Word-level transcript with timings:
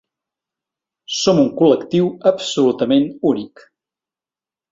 Som 1.17 1.41
un 1.41 1.51
col·lectiu 1.59 2.09
absolutament 2.31 3.07
únic. 3.35 3.65